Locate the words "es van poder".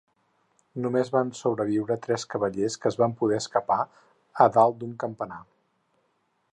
2.93-3.39